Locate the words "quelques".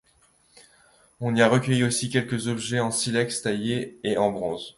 2.09-2.47